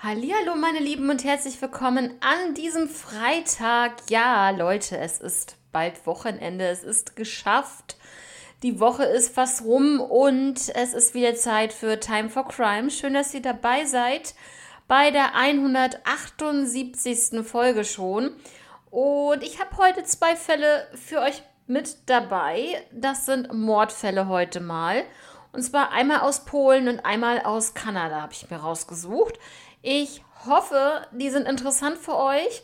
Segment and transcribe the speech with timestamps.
[0.00, 3.94] Hallo meine Lieben und herzlich willkommen an diesem Freitag.
[4.08, 7.96] Ja, Leute, es ist bald Wochenende, es ist geschafft.
[8.62, 12.92] Die Woche ist fast rum und es ist wieder Zeit für Time for Crime.
[12.92, 14.36] Schön, dass ihr dabei seid
[14.86, 17.44] bei der 178.
[17.44, 18.36] Folge schon.
[18.90, 22.86] Und ich habe heute zwei Fälle für euch mit dabei.
[22.92, 25.02] Das sind Mordfälle heute mal.
[25.52, 29.38] Und zwar einmal aus Polen und einmal aus Kanada habe ich mir rausgesucht.
[29.82, 32.62] Ich hoffe, die sind interessant für euch.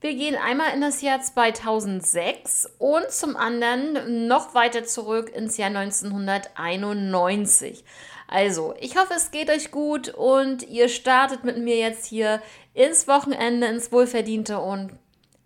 [0.00, 5.68] Wir gehen einmal in das Jahr 2006 und zum anderen noch weiter zurück ins Jahr
[5.68, 7.84] 1991.
[8.26, 12.42] Also, ich hoffe, es geht euch gut und ihr startet mit mir jetzt hier
[12.74, 14.98] ins Wochenende, ins Wohlverdiente und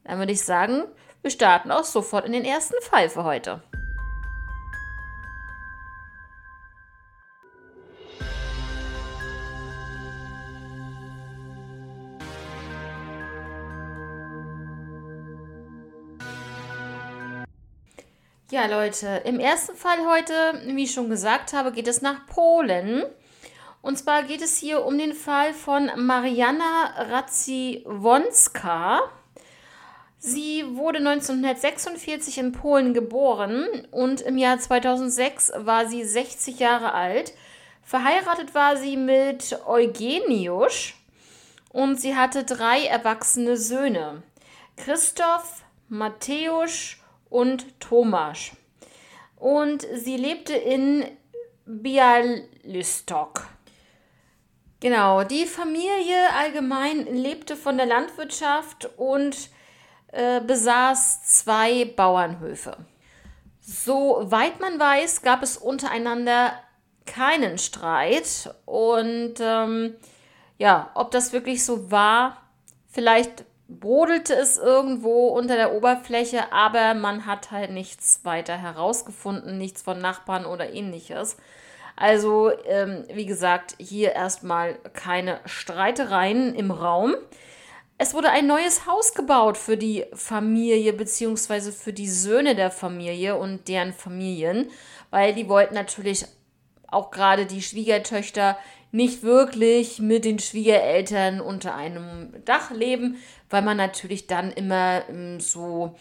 [0.05, 0.85] dann würde ich sagen,
[1.21, 3.63] wir starten auch sofort in den ersten Fall für heute.
[18.53, 23.03] Ja, Leute, im ersten Fall heute, wie ich schon gesagt habe, geht es nach Polen.
[23.83, 29.01] Und zwar geht es hier um den Fall von Mariana Radziwonska.
[30.21, 37.33] Sie wurde 1946 in Polen geboren und im Jahr 2006 war sie 60 Jahre alt.
[37.83, 40.95] Verheiratet war sie mit Eugeniusz
[41.73, 44.23] und sie hatte drei erwachsene Söhne.
[44.77, 46.99] Christoph, Matthäus
[47.37, 48.53] und Tomasz.
[49.37, 51.05] Und sie lebte in
[51.67, 53.47] Bialystok.
[54.81, 59.51] Genau, die Familie allgemein lebte von der Landwirtschaft und
[60.13, 62.79] äh, besaß zwei Bauernhöfe.
[63.61, 66.55] Soweit man weiß, gab es untereinander
[67.05, 68.55] keinen Streit.
[68.65, 69.95] Und ähm,
[70.57, 72.41] ja, ob das wirklich so war,
[72.89, 79.83] vielleicht brodelte es irgendwo unter der Oberfläche, aber man hat halt nichts weiter herausgefunden, nichts
[79.83, 81.37] von Nachbarn oder ähnliches.
[81.97, 87.15] Also, ähm, wie gesagt, hier erstmal keine Streitereien im Raum.
[87.99, 93.37] Es wurde ein neues Haus gebaut für die Familie beziehungsweise für die Söhne der Familie
[93.37, 94.71] und deren Familien,
[95.11, 96.27] weil die wollten natürlich
[96.89, 98.59] auch gerade die Schwiegertöchter
[98.93, 103.17] nicht wirklich mit den Schwiegereltern unter einem Dach leben,
[103.51, 105.95] weil man natürlich dann immer ähm, so,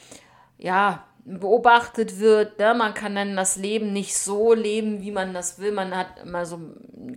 [0.58, 2.60] ja, beobachtet wird.
[2.60, 2.74] Ne?
[2.76, 5.72] Man kann dann das Leben nicht so leben, wie man das will.
[5.72, 6.60] Man hat immer so,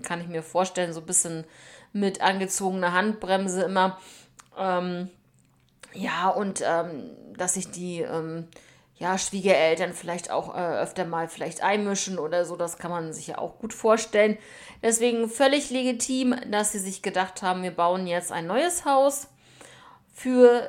[0.03, 1.45] kann ich mir vorstellen, so ein bisschen
[1.93, 3.99] mit angezogener Handbremse immer.
[4.59, 5.11] Ähm,
[5.93, 8.49] ja, und ähm, dass sich die ähm,
[8.99, 13.29] ja, Schwiegereltern vielleicht auch äh, öfter mal vielleicht einmischen oder so, das kann man sich
[13.29, 14.37] ja auch gut vorstellen.
[14.83, 19.29] Deswegen völlig legitim, dass sie sich gedacht haben, wir bauen jetzt ein neues Haus
[20.13, 20.69] für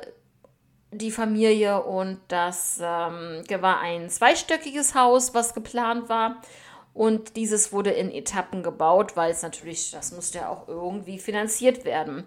[0.92, 6.40] die Familie und das ähm, war ein zweistöckiges Haus, was geplant war.
[6.92, 11.84] Und dieses wurde in Etappen gebaut, weil es natürlich, das musste ja auch irgendwie finanziert
[11.84, 12.26] werden.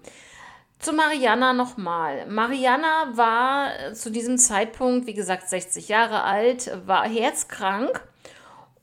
[0.84, 2.26] Zu Mariana nochmal.
[2.26, 8.02] Mariana war zu diesem Zeitpunkt, wie gesagt, 60 Jahre alt, war herzkrank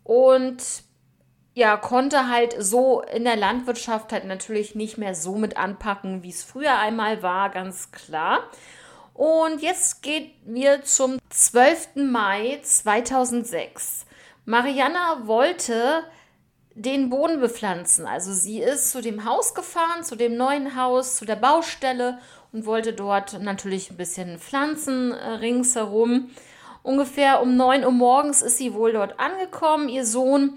[0.03, 0.63] und
[1.53, 6.31] ja, konnte halt so in der Landwirtschaft halt natürlich nicht mehr so mit anpacken, wie
[6.31, 8.45] es früher einmal war, ganz klar.
[9.13, 11.97] Und jetzt geht wir zum 12.
[11.97, 14.07] Mai 2006.
[14.47, 16.05] Mariana wollte
[16.75, 18.07] den Boden bepflanzen.
[18.07, 22.19] Also sie ist zu dem Haus gefahren, zu dem neuen Haus, zu der Baustelle
[22.53, 26.31] und wollte dort natürlich ein bisschen pflanzen äh, ringsherum.
[26.83, 29.89] Ungefähr um 9 Uhr morgens ist sie wohl dort angekommen.
[29.89, 30.55] Ihr Sohn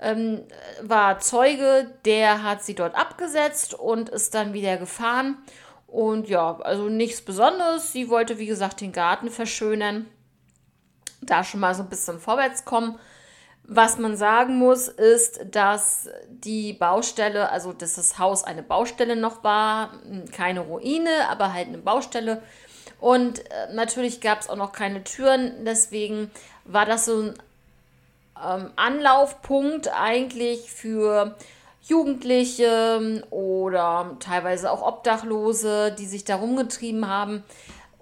[0.00, 0.40] ähm,
[0.82, 5.36] war Zeuge, der hat sie dort abgesetzt und ist dann wieder gefahren.
[5.86, 7.92] Und ja, also nichts Besonderes.
[7.92, 10.06] Sie wollte, wie gesagt, den Garten verschönern.
[11.20, 12.98] Da schon mal so ein bisschen vorwärts kommen.
[13.72, 19.44] Was man sagen muss, ist, dass die Baustelle, also dass das Haus eine Baustelle noch
[19.44, 19.92] war,
[20.32, 22.42] keine Ruine, aber halt eine Baustelle.
[22.98, 26.32] Und äh, natürlich gab es auch noch keine Türen, deswegen
[26.64, 27.34] war das so ein
[28.44, 31.36] ähm, Anlaufpunkt eigentlich für
[31.84, 37.44] Jugendliche oder teilweise auch Obdachlose, die sich da rumgetrieben haben.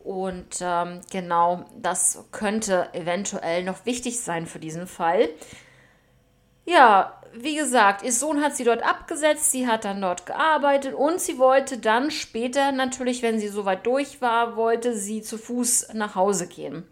[0.08, 5.28] Und ähm, genau, das könnte eventuell noch wichtig sein für diesen Fall.
[6.64, 11.20] Ja, wie gesagt, ihr Sohn hat sie dort abgesetzt, sie hat dann dort gearbeitet und
[11.20, 16.14] sie wollte dann später natürlich, wenn sie soweit durch war, wollte sie zu Fuß nach
[16.14, 16.88] Hause gehen.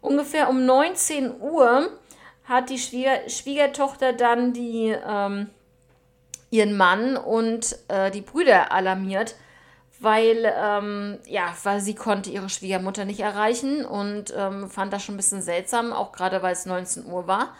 [0.00, 1.90] Ungefähr um 19 Uhr
[2.44, 5.50] hat die Schwieger Schwiegertochter dann die, ähm,
[6.50, 9.34] ihren Mann und äh, die Brüder alarmiert,
[10.00, 15.14] weil, ähm, ja, weil sie konnte ihre Schwiegermutter nicht erreichen und ähm, fand das schon
[15.14, 17.54] ein bisschen seltsam, auch gerade weil es 19 Uhr war.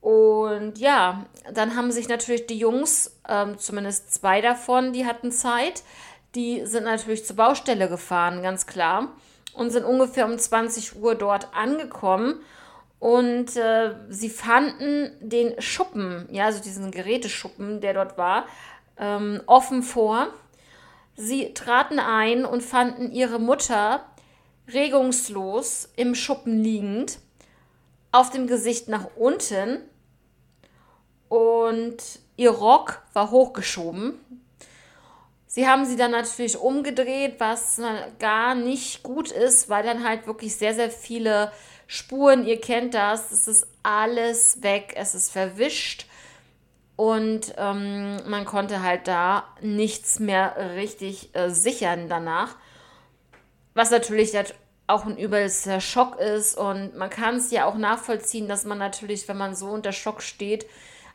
[0.00, 5.82] Und ja, dann haben sich natürlich die Jungs, ähm, zumindest zwei davon, die hatten Zeit,
[6.34, 9.08] die sind natürlich zur Baustelle gefahren, ganz klar,
[9.54, 12.40] und sind ungefähr um 20 Uhr dort angekommen.
[12.98, 18.46] Und äh, sie fanden den Schuppen, ja, also diesen Geräteschuppen, der dort war,
[18.98, 20.28] ähm, offen vor
[21.16, 24.04] Sie traten ein und fanden ihre Mutter
[24.68, 27.18] regungslos im Schuppen liegend,
[28.12, 29.80] auf dem Gesicht nach unten
[31.28, 31.96] und
[32.36, 34.14] ihr Rock war hochgeschoben.
[35.46, 37.80] Sie haben sie dann natürlich umgedreht, was
[38.18, 41.50] gar nicht gut ist, weil dann halt wirklich sehr, sehr viele
[41.86, 46.06] Spuren, ihr kennt das, es ist alles weg, es ist verwischt
[46.96, 52.56] und ähm, man konnte halt da nichts mehr richtig äh, sichern danach.
[53.74, 54.32] Was natürlich
[54.86, 56.56] auch ein übelster Schock ist.
[56.56, 60.22] Und man kann es ja auch nachvollziehen, dass man natürlich, wenn man so unter Schock
[60.22, 60.66] steht,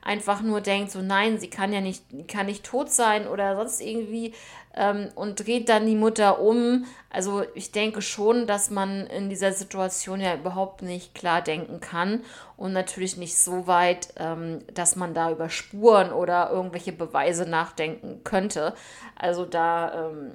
[0.01, 3.81] einfach nur denkt, so nein, sie kann ja nicht, kann nicht tot sein oder sonst
[3.81, 4.33] irgendwie
[4.75, 6.85] ähm, und dreht dann die Mutter um.
[7.09, 12.23] Also ich denke schon, dass man in dieser Situation ja überhaupt nicht klar denken kann
[12.57, 18.23] und natürlich nicht so weit, ähm, dass man da über Spuren oder irgendwelche Beweise nachdenken
[18.23, 18.73] könnte.
[19.15, 20.31] Also da ähm,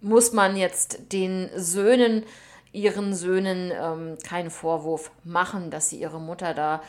[0.00, 2.24] muss man jetzt den Söhnen,
[2.72, 6.82] ihren Söhnen ähm, keinen Vorwurf machen, dass sie ihre Mutter da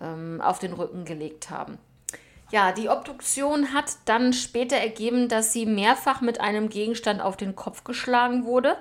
[0.00, 1.78] ähm, auf den Rücken gelegt haben.
[2.50, 7.56] Ja, die Obduktion hat dann später ergeben, dass sie mehrfach mit einem Gegenstand auf den
[7.56, 8.76] Kopf geschlagen wurde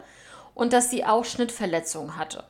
[0.53, 2.43] und dass sie auch Schnittverletzungen hatte.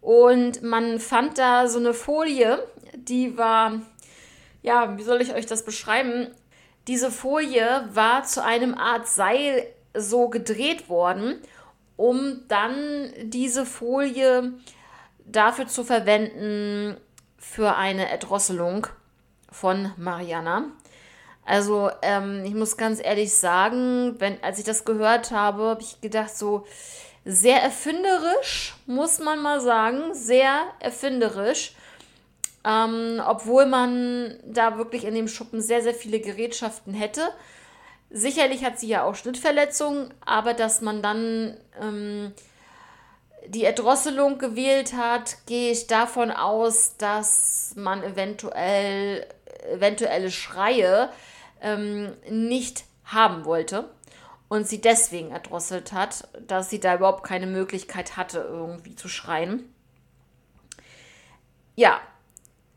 [0.00, 3.82] Und man fand da so eine Folie, die war,
[4.62, 6.28] ja, wie soll ich euch das beschreiben?
[6.86, 11.42] Diese Folie war zu einem Art Seil so gedreht worden,
[11.96, 14.54] um dann diese Folie
[15.26, 16.96] dafür zu verwenden
[17.50, 18.86] für eine Erdrosselung
[19.50, 20.64] von Mariana.
[21.44, 26.00] Also ähm, ich muss ganz ehrlich sagen, wenn, als ich das gehört habe, habe ich
[26.02, 26.66] gedacht, so
[27.24, 31.74] sehr erfinderisch, muss man mal sagen, sehr erfinderisch.
[32.64, 37.28] Ähm, obwohl man da wirklich in dem Schuppen sehr, sehr viele Gerätschaften hätte.
[38.10, 42.32] Sicherlich hat sie ja auch Schnittverletzungen, aber dass man dann ähm,
[43.50, 49.26] die Erdrosselung gewählt hat, gehe ich davon aus, dass man eventuell
[49.70, 51.10] eventuelle Schreie
[51.60, 53.88] ähm, nicht haben wollte
[54.48, 59.72] und sie deswegen erdrosselt hat, dass sie da überhaupt keine Möglichkeit hatte, irgendwie zu schreien.
[61.76, 62.00] Ja,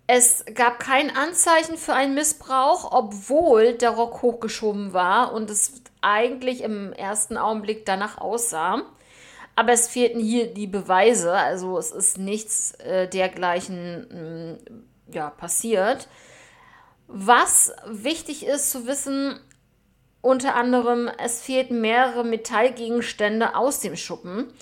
[0.08, 6.62] es gab kein Anzeichen für einen Missbrauch, obwohl der Rock hochgeschoben war und es eigentlich
[6.62, 8.82] im ersten Augenblick danach aussah.
[9.56, 15.30] Aber es fehlten hier die Beweise, also es ist nichts äh, dergleichen mh, mm, ja,
[15.30, 16.08] passiert.
[17.08, 19.40] Was wichtig ist zu wissen,
[20.22, 24.54] unter anderem, es fehlten mehrere Metallgegenstände aus dem Schuppen.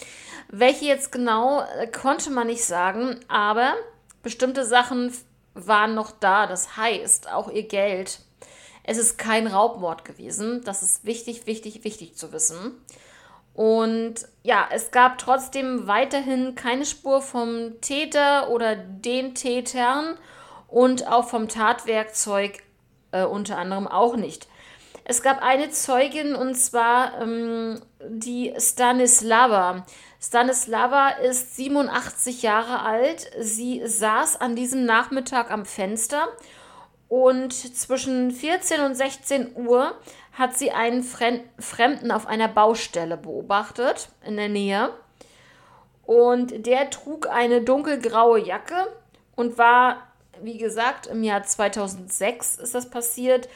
[0.47, 3.75] Welche jetzt genau, äh, konnte man nicht sagen, aber
[4.23, 5.13] bestimmte Sachen
[5.53, 6.47] waren noch da.
[6.47, 8.19] Das heißt, auch ihr Geld.
[8.83, 10.63] Es ist kein Raubmord gewesen.
[10.63, 12.73] Das ist wichtig, wichtig, wichtig zu wissen.
[13.59, 20.17] Und ja, es gab trotzdem weiterhin keine Spur vom Täter oder den Tätern
[20.69, 22.63] und auch vom Tatwerkzeug
[23.11, 24.47] äh, unter anderem auch nicht.
[25.03, 29.85] Es gab eine Zeugin und zwar ähm, die Stanislava.
[30.21, 33.29] Stanislava ist 87 Jahre alt.
[33.41, 36.29] Sie saß an diesem Nachmittag am Fenster
[37.09, 39.97] und zwischen 14 und 16 Uhr
[40.39, 44.89] hat sie einen Fremden auf einer Baustelle beobachtet in der Nähe.
[46.05, 48.87] Und der trug eine dunkelgraue Jacke
[49.35, 50.09] und war
[50.41, 53.49] wie gesagt, im Jahr 2006 ist das passiert,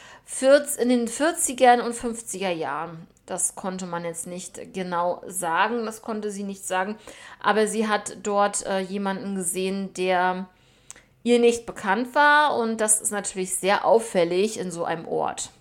[0.77, 3.07] in den 40er und 50er Jahren.
[3.25, 6.97] Das konnte man jetzt nicht genau sagen, das konnte sie nicht sagen,
[7.41, 10.47] aber sie hat dort äh, jemanden gesehen, der
[11.23, 15.51] ihr nicht bekannt war und das ist natürlich sehr auffällig in so einem Ort.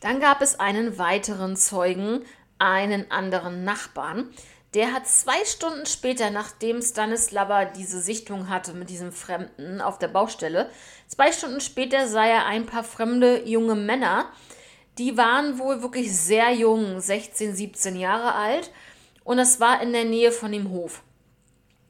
[0.00, 2.24] Dann gab es einen weiteren Zeugen,
[2.58, 4.30] einen anderen Nachbarn,
[4.74, 10.08] der hat zwei Stunden später, nachdem Stanislava diese Sichtung hatte mit diesem Fremden auf der
[10.08, 10.70] Baustelle,
[11.06, 14.30] zwei Stunden später sah er ein paar fremde junge Männer.
[14.98, 18.70] Die waren wohl wirklich sehr jung, 16, 17 Jahre alt.
[19.24, 21.02] Und das war in der Nähe von dem Hof.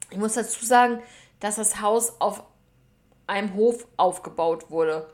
[0.09, 1.01] Ich muss dazu sagen,
[1.41, 2.43] dass das Haus auf
[3.27, 5.11] einem Hof aufgebaut wurde.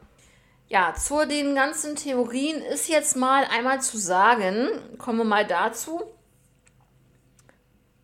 [0.68, 4.68] Ja, zu den ganzen Theorien ist jetzt mal einmal zu sagen,
[4.98, 6.02] kommen wir mal dazu,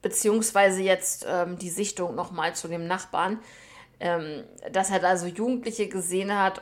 [0.03, 3.39] beziehungsweise jetzt ähm, die Sichtung nochmal zu dem Nachbarn,
[3.99, 6.61] ähm, dass er da so Jugendliche gesehen hat,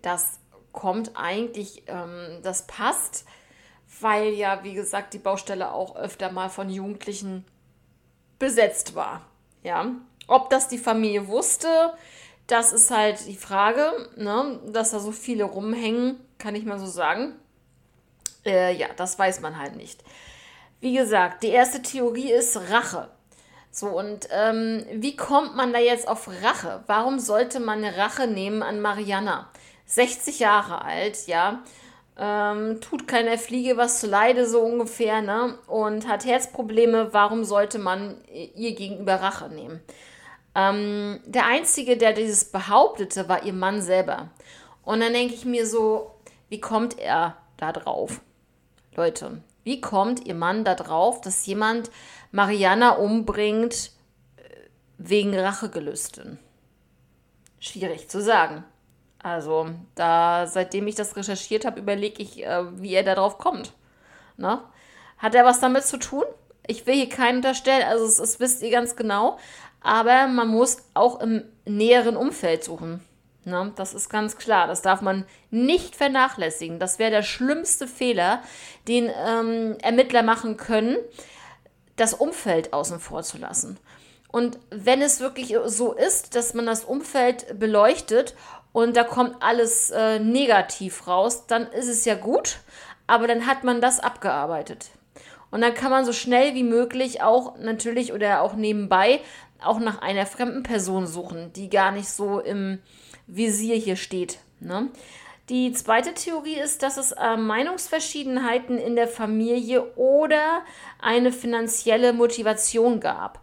[0.00, 0.38] das
[0.72, 3.26] kommt eigentlich, ähm, das passt,
[4.00, 7.44] weil ja, wie gesagt, die Baustelle auch öfter mal von Jugendlichen
[8.38, 9.26] besetzt war.
[9.62, 9.92] Ja,
[10.26, 11.92] ob das die Familie wusste,
[12.48, 14.58] das ist halt die Frage, ne?
[14.66, 17.34] dass da so viele rumhängen, kann ich mal so sagen.
[18.44, 20.02] Äh, ja, das weiß man halt nicht.
[20.80, 23.08] Wie gesagt, die erste Theorie ist Rache.
[23.70, 26.82] So, und ähm, wie kommt man da jetzt auf Rache?
[26.86, 29.50] Warum sollte man eine Rache nehmen an Mariana?
[29.84, 31.62] 60 Jahre alt, ja.
[32.18, 35.58] Ähm, tut keiner Fliege was zu Leide, so ungefähr, ne?
[35.66, 37.12] Und hat Herzprobleme.
[37.12, 39.80] Warum sollte man ihr gegenüber Rache nehmen?
[40.58, 44.30] Ähm, der Einzige, der dieses behauptete, war ihr Mann selber.
[44.82, 46.14] Und dann denke ich mir so,
[46.48, 48.20] wie kommt er da drauf?
[48.96, 51.92] Leute, wie kommt ihr Mann da drauf, dass jemand
[52.32, 53.92] Mariana umbringt
[54.36, 54.42] äh,
[54.96, 56.40] wegen Rachegelüsten?
[57.60, 58.64] Schwierig zu sagen.
[59.22, 63.74] Also, da, seitdem ich das recherchiert habe, überlege ich, äh, wie er da drauf kommt.
[64.36, 64.60] Ne?
[65.18, 66.24] Hat er was damit zu tun?
[66.66, 69.38] Ich will hier keinen unterstellen, also es wisst ihr ganz genau.
[69.80, 73.00] Aber man muss auch im näheren Umfeld suchen.
[73.44, 73.72] Ne?
[73.76, 74.66] Das ist ganz klar.
[74.66, 76.78] Das darf man nicht vernachlässigen.
[76.78, 78.42] Das wäre der schlimmste Fehler,
[78.86, 80.96] den ähm, Ermittler machen können,
[81.96, 83.78] das Umfeld außen vor zu lassen.
[84.30, 88.34] Und wenn es wirklich so ist, dass man das Umfeld beleuchtet
[88.72, 92.58] und da kommt alles äh, negativ raus, dann ist es ja gut,
[93.06, 94.90] aber dann hat man das abgearbeitet.
[95.50, 99.20] Und dann kann man so schnell wie möglich auch natürlich oder auch nebenbei
[99.62, 102.78] auch nach einer fremden Person suchen, die gar nicht so im
[103.26, 104.38] Visier hier steht.
[104.60, 104.90] Ne?
[105.48, 110.62] Die zweite Theorie ist, dass es äh, Meinungsverschiedenheiten in der Familie oder
[111.00, 113.40] eine finanzielle Motivation gab.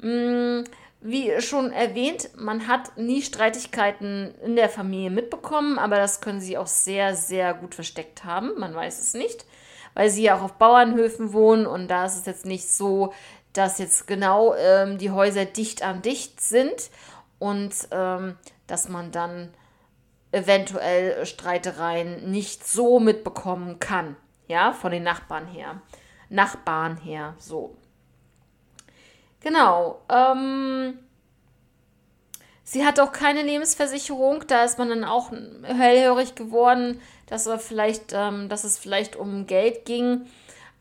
[0.00, 0.64] Hm,
[1.00, 6.58] wie schon erwähnt, man hat nie Streitigkeiten in der Familie mitbekommen, aber das können sie
[6.58, 8.58] auch sehr, sehr gut versteckt haben.
[8.58, 9.44] Man weiß es nicht,
[9.94, 13.12] weil sie ja auch auf Bauernhöfen wohnen und da ist es jetzt nicht so,
[13.58, 16.90] dass jetzt genau ähm, die Häuser dicht an dicht sind
[17.40, 18.36] und ähm,
[18.68, 19.52] dass man dann
[20.30, 25.82] eventuell Streitereien nicht so mitbekommen kann, ja, von den Nachbarn her.
[26.28, 27.76] Nachbarn her, so.
[29.40, 30.02] Genau.
[30.08, 30.98] Ähm,
[32.62, 35.32] sie hat auch keine Lebensversicherung, da ist man dann auch
[35.64, 40.26] hellhörig geworden, dass, er vielleicht, ähm, dass es vielleicht um Geld ging.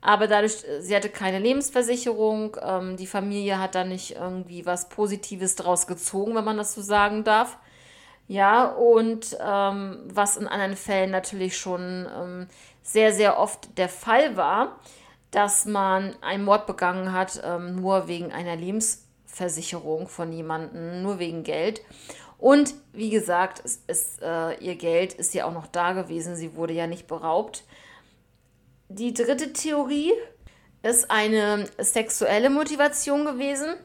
[0.07, 4.87] Aber dadurch, äh, sie hatte keine Lebensversicherung, ähm, die Familie hat da nicht irgendwie was
[4.87, 7.57] Positives draus gezogen, wenn man das so sagen darf.
[8.29, 12.47] Ja, und ähm, was in anderen Fällen natürlich schon ähm,
[12.81, 14.79] sehr, sehr oft der Fall war,
[15.31, 21.43] dass man einen Mord begangen hat, ähm, nur wegen einer Lebensversicherung von jemandem, nur wegen
[21.43, 21.81] Geld.
[22.37, 26.55] Und wie gesagt, es ist, äh, ihr Geld ist ja auch noch da gewesen, sie
[26.55, 27.65] wurde ja nicht beraubt.
[28.89, 30.13] Die dritte Theorie
[30.81, 33.75] ist eine sexuelle Motivation gewesen,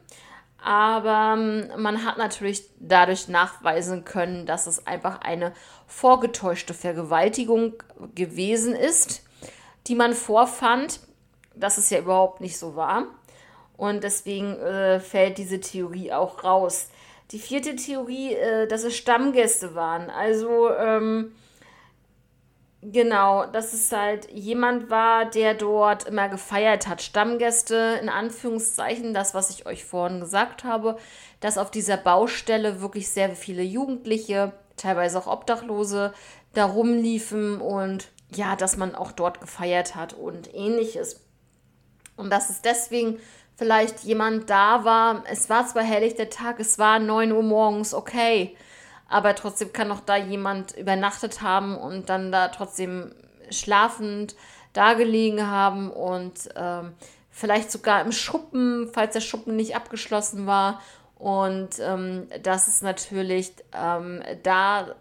[0.62, 5.52] aber ähm, man hat natürlich dadurch nachweisen können, dass es einfach eine
[5.88, 7.74] vorgetäuschte Vergewaltigung
[8.14, 9.24] gewesen ist,
[9.88, 11.00] die man vorfand,
[11.56, 13.06] dass es ja überhaupt nicht so war.
[13.76, 16.90] Und deswegen äh, fällt diese Theorie auch raus.
[17.32, 20.10] Die vierte Theorie, äh, dass es Stammgäste waren.
[20.10, 21.34] Also ähm,
[22.84, 27.00] Genau, dass es halt jemand war, der dort immer gefeiert hat.
[27.00, 30.98] Stammgäste, in Anführungszeichen, das, was ich euch vorhin gesagt habe,
[31.38, 36.12] dass auf dieser Baustelle wirklich sehr viele Jugendliche, teilweise auch Obdachlose,
[36.54, 41.24] da rumliefen und ja, dass man auch dort gefeiert hat und ähnliches.
[42.16, 43.20] Und dass es deswegen
[43.54, 45.22] vielleicht jemand da war.
[45.30, 48.56] Es war zwar helllichter Tag, es war 9 Uhr morgens, okay
[49.12, 53.14] aber trotzdem kann auch da jemand übernachtet haben und dann da trotzdem
[53.50, 54.34] schlafend
[54.72, 56.94] da gelegen haben und ähm,
[57.30, 60.80] vielleicht sogar im Schuppen, falls der Schuppen nicht abgeschlossen war.
[61.16, 64.94] Und ähm, dass es natürlich ähm, da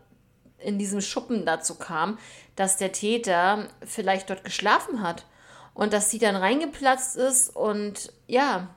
[0.59, 2.19] in diesem Schuppen dazu kam,
[2.55, 5.25] dass der Täter vielleicht dort geschlafen hat
[5.73, 8.67] und dass sie dann reingeplatzt ist und ja,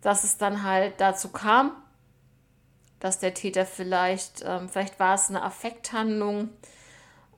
[0.00, 1.72] dass es dann halt dazu kam,
[3.00, 6.50] dass der Täter vielleicht, ähm, vielleicht war es eine Affekthandlung,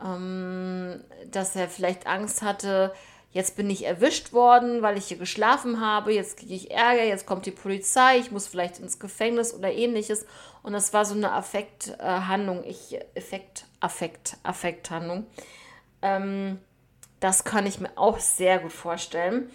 [0.04, 2.92] ähm, dass er vielleicht Angst hatte,
[3.32, 7.26] jetzt bin ich erwischt worden, weil ich hier geschlafen habe, jetzt kriege ich Ärger, jetzt
[7.26, 10.26] kommt die Polizei, ich muss vielleicht ins Gefängnis oder ähnliches.
[10.62, 15.26] Und das war so eine Affekthandlung, ich, Effekt, Affekt, Affekthandlung.
[16.02, 16.58] Ähm,
[17.20, 19.50] das kann ich mir auch sehr gut vorstellen.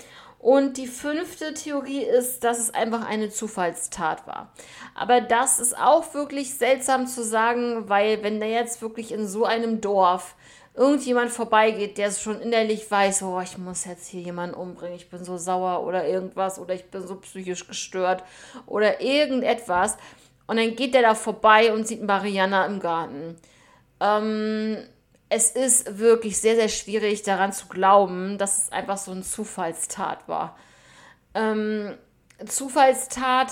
[0.45, 4.51] Und die fünfte Theorie ist, dass es einfach eine Zufallstat war.
[4.93, 9.45] Aber das ist auch wirklich seltsam zu sagen, weil wenn da jetzt wirklich in so
[9.45, 10.35] einem Dorf
[10.75, 15.23] irgendjemand vorbeigeht, der schon innerlich weiß, oh, ich muss jetzt hier jemanden umbringen, ich bin
[15.23, 18.23] so sauer oder irgendwas oder ich bin so psychisch gestört
[18.67, 19.97] oder irgendetwas.
[20.45, 23.35] Und dann geht der da vorbei und sieht Mariana im Garten.
[23.99, 24.77] Ähm,
[25.35, 30.27] es ist wirklich sehr, sehr schwierig daran zu glauben, dass es einfach so eine Zufallstat
[30.29, 30.57] war.
[31.33, 31.93] Ähm,
[32.45, 33.51] Zufallstat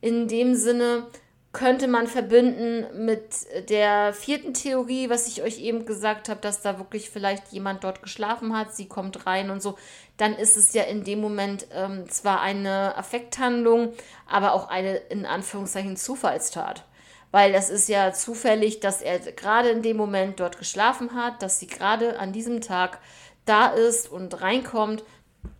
[0.00, 1.06] in dem Sinne,
[1.52, 6.78] könnte man verbinden mit der vierten Theorie, was ich euch eben gesagt habe, dass da
[6.78, 9.76] wirklich vielleicht jemand dort geschlafen hat, sie kommt rein und so,
[10.18, 13.92] dann ist es ja in dem Moment ähm, zwar eine Affekthandlung,
[14.28, 16.84] aber auch eine in Anführungszeichen Zufallstat.
[17.30, 21.60] Weil das ist ja zufällig, dass er gerade in dem Moment dort geschlafen hat, dass
[21.60, 23.00] sie gerade an diesem Tag
[23.44, 25.04] da ist und reinkommt.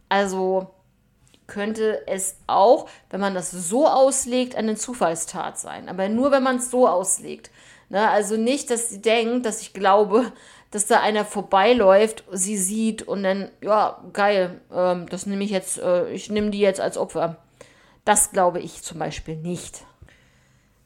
[0.09, 0.71] Also
[1.47, 5.89] könnte es auch, wenn man das so auslegt, eine Zufallstat sein.
[5.89, 7.51] Aber nur, wenn man es so auslegt.
[7.89, 8.09] Ne?
[8.09, 10.33] Also nicht, dass sie denkt, dass ich glaube,
[10.71, 15.79] dass da einer vorbeiläuft, sie sieht und dann, ja, geil, ähm, das nehme ich jetzt,
[15.79, 17.39] äh, ich nehme die jetzt als Opfer.
[18.05, 19.85] Das glaube ich zum Beispiel nicht.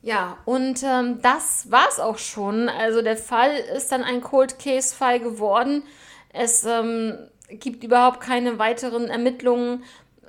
[0.02, 2.68] Ja, und ähm, das es auch schon.
[2.68, 5.84] Also der Fall ist dann ein Cold Case Fall geworden.
[6.32, 7.16] Es ähm,
[7.48, 9.84] gibt überhaupt keine weiteren Ermittlungen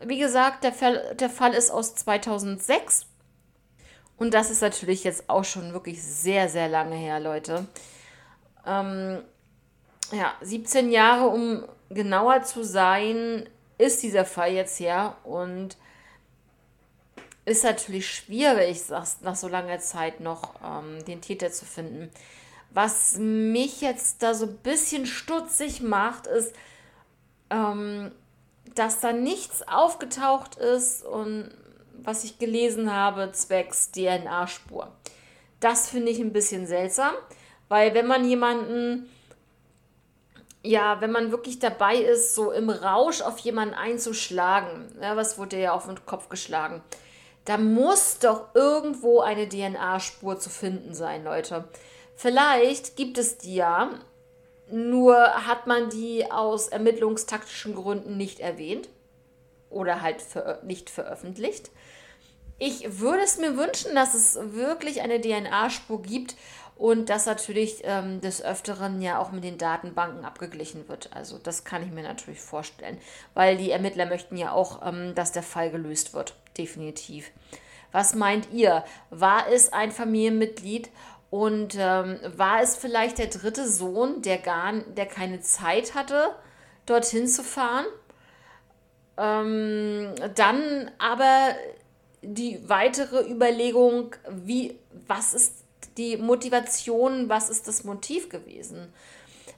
[0.06, 3.06] wie gesagt, der Fall, der Fall ist aus 2006.
[4.18, 7.68] Und das ist natürlich jetzt auch schon wirklich sehr, sehr lange her, Leute.
[8.66, 9.22] Ähm,
[10.12, 15.18] ja, 17 Jahre, um genauer zu sein, ist dieser Fall jetzt her.
[15.24, 15.78] Und
[17.46, 22.10] ist natürlich schwierig, nach so langer Zeit noch ähm, den Täter zu finden.
[22.72, 26.56] Was mich jetzt da so ein bisschen stutzig macht, ist,
[27.50, 28.12] ähm,
[28.76, 31.52] dass da nichts aufgetaucht ist und
[32.02, 34.92] was ich gelesen habe, zwecks DNA-Spur.
[35.60, 37.14] Das finde ich ein bisschen seltsam,
[37.70, 39.10] weil wenn man jemanden,
[40.64, 45.60] ja, wenn man wirklich dabei ist, so im Rausch auf jemanden einzuschlagen, ja, was wurde
[45.60, 46.82] ja auf den Kopf geschlagen,
[47.46, 51.66] da muss doch irgendwo eine DNA-Spur zu finden sein, Leute.
[52.16, 53.90] Vielleicht gibt es die ja,
[54.70, 58.90] nur hat man die aus ermittlungstaktischen Gründen nicht erwähnt
[59.70, 61.70] oder halt ver nicht veröffentlicht.
[62.60, 66.36] Ich würde es mir wünschen, dass es wirklich eine DNA-Spur gibt
[66.76, 71.10] und dass natürlich ähm, des Öfteren ja auch mit den Datenbanken abgeglichen wird.
[71.14, 72.98] Also das kann ich mir natürlich vorstellen,
[73.34, 76.36] weil die Ermittler möchten ja auch, ähm, dass der Fall gelöst wird.
[76.58, 77.32] Definitiv.
[77.92, 78.84] Was meint ihr?
[79.10, 80.90] War es ein Familienmitglied
[81.30, 86.36] und ähm, war es vielleicht der dritte Sohn, der gar, der keine Zeit hatte,
[86.86, 87.86] dorthin zu fahren?
[89.18, 91.56] Ähm, dann aber
[92.22, 95.54] die weitere Überlegung, wie, was ist
[95.98, 98.92] die Motivation, was ist das Motiv gewesen?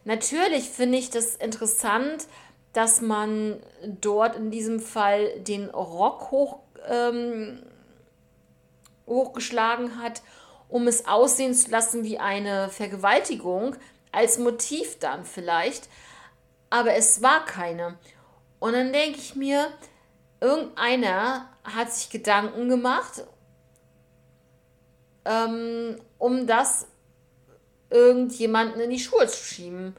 [0.03, 2.27] Natürlich finde ich das interessant,
[2.73, 3.59] dass man
[4.01, 7.63] dort in diesem Fall den Rock hoch, ähm,
[9.07, 10.21] hochgeschlagen hat
[10.67, 13.75] um es aussehen zu lassen wie eine Vergewaltigung,
[14.11, 15.89] als Motiv dann vielleicht,
[16.69, 17.97] aber es war keine.
[18.59, 19.71] Und dann denke ich mir,
[20.39, 23.25] irgendeiner hat sich Gedanken gemacht,
[25.25, 26.87] ähm, um das
[27.89, 29.95] irgendjemanden in die Schuhe zu schieben.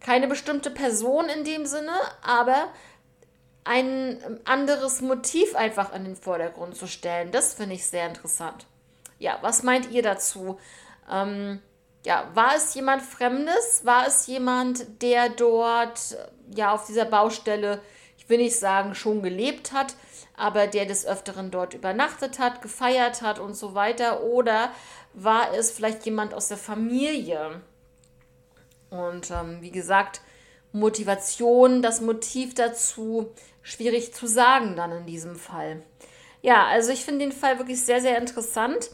[0.00, 2.68] Keine bestimmte Person in dem Sinne, aber
[3.64, 7.30] ein anderes Motiv einfach in den Vordergrund zu stellen.
[7.30, 8.66] Das finde ich sehr interessant.
[9.18, 10.58] Ja, was meint ihr dazu?
[11.10, 11.60] Ähm,
[12.04, 13.84] ja, war es jemand Fremdes?
[13.84, 16.16] War es jemand, der dort
[16.54, 17.82] ja auf dieser Baustelle,
[18.16, 19.94] ich will nicht sagen, schon gelebt hat,
[20.36, 24.22] aber der des Öfteren dort übernachtet hat, gefeiert hat und so weiter?
[24.22, 24.72] Oder
[25.12, 27.60] war es vielleicht jemand aus der Familie?
[28.88, 30.22] Und ähm, wie gesagt,
[30.72, 35.82] Motivation, das Motiv dazu, schwierig zu sagen dann in diesem Fall.
[36.42, 38.90] Ja, also ich finde den Fall wirklich sehr, sehr interessant.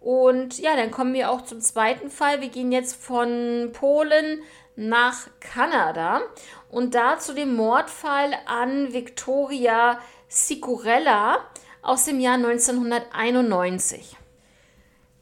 [0.00, 2.40] Und ja, dann kommen wir auch zum zweiten Fall.
[2.40, 4.42] Wir gehen jetzt von Polen
[4.74, 6.22] nach Kanada
[6.70, 11.38] und da zu dem Mordfall an Victoria Sicurella
[11.82, 14.16] aus dem Jahr 1991.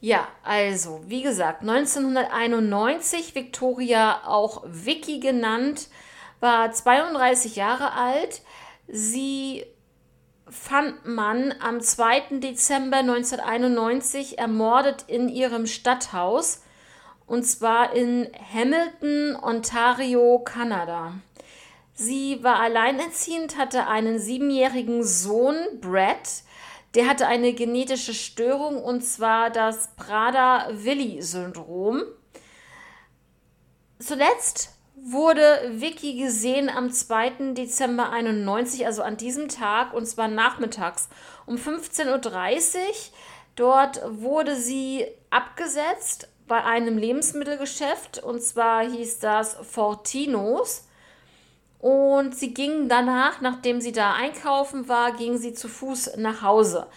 [0.01, 5.89] Ja, also, wie gesagt, 1991, Victoria auch Vicky genannt,
[6.39, 8.41] war 32 Jahre alt.
[8.91, 9.63] Sie
[10.49, 12.39] fand man am 2.
[12.39, 16.63] Dezember 1991 ermordet in ihrem Stadthaus
[17.27, 21.13] und zwar in Hamilton, Ontario, Kanada.
[21.93, 26.41] Sie war alleinerziehend, hatte einen siebenjährigen Sohn, Brad.
[26.95, 32.01] Der hatte eine genetische Störung und zwar das Prader-Willi-Syndrom.
[33.99, 37.53] Zuletzt wurde Vicky gesehen am 2.
[37.53, 41.09] Dezember 91, also an diesem Tag, und zwar nachmittags
[41.45, 42.83] um 15.30 Uhr.
[43.55, 50.85] Dort wurde sie abgesetzt bei einem Lebensmittelgeschäft, und zwar hieß das Fortinos.
[51.79, 56.87] Und sie ging danach, nachdem sie da einkaufen war, ging sie zu Fuß nach Hause.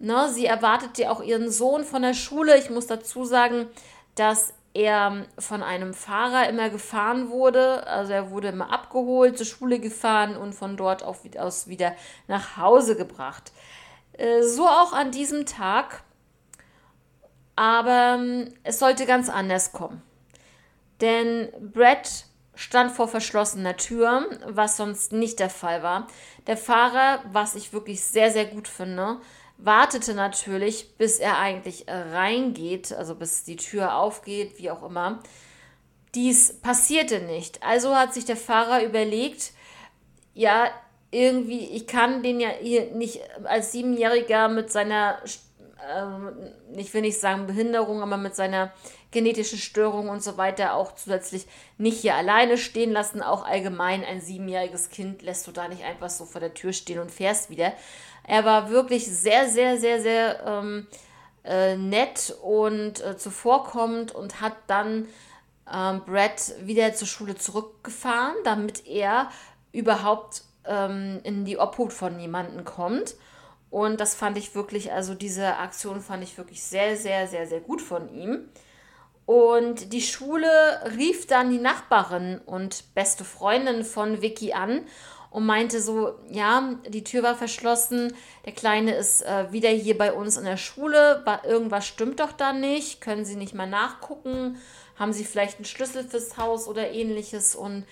[0.00, 2.58] Ne, sie erwartete auch ihren Sohn von der Schule.
[2.58, 3.68] Ich muss dazu sagen,
[4.16, 7.86] dass er von einem Fahrer immer gefahren wurde.
[7.86, 11.94] Also er wurde immer abgeholt, zur Schule gefahren und von dort aus wieder
[12.26, 13.52] nach Hause gebracht.
[14.12, 16.02] Äh, so auch an diesem Tag.
[17.54, 20.02] Aber ähm, es sollte ganz anders kommen.
[21.00, 26.06] Denn Brett stand vor verschlossener Tür, was sonst nicht der Fall war.
[26.46, 29.18] Der Fahrer, was ich wirklich sehr, sehr gut finde,
[29.58, 35.20] wartete natürlich, bis er eigentlich reingeht, also bis die Tür aufgeht, wie auch immer.
[36.14, 37.62] Dies passierte nicht.
[37.62, 39.52] Also hat sich der Fahrer überlegt,
[40.34, 40.70] ja,
[41.10, 47.20] irgendwie, ich kann den ja hier nicht als Siebenjähriger mit seiner, äh, ich will nicht
[47.20, 48.72] sagen Behinderung, aber mit seiner
[49.10, 53.22] genetischen Störung und so weiter auch zusätzlich nicht hier alleine stehen lassen.
[53.22, 56.98] Auch allgemein ein siebenjähriges Kind lässt du da nicht einfach so vor der Tür stehen
[56.98, 57.74] und fährst wieder.
[58.24, 60.86] Er war wirklich sehr, sehr, sehr, sehr ähm,
[61.44, 65.08] äh, nett und äh, zuvorkommend und hat dann
[65.72, 69.30] ähm, Brad wieder zur Schule zurückgefahren, damit er
[69.72, 73.14] überhaupt ähm, in die Obhut von jemandem kommt.
[73.70, 77.60] Und das fand ich wirklich, also diese Aktion fand ich wirklich sehr, sehr, sehr, sehr
[77.60, 78.48] gut von ihm.
[79.24, 80.48] Und die Schule
[80.96, 84.82] rief dann die Nachbarin und beste Freundin von Vicky an
[85.32, 88.14] und meinte so, ja, die Tür war verschlossen,
[88.44, 92.52] der Kleine ist äh, wieder hier bei uns in der Schule, irgendwas stimmt doch da
[92.52, 94.58] nicht, können Sie nicht mal nachgucken,
[94.96, 97.84] haben Sie vielleicht einen Schlüssel fürs Haus oder ähnliches und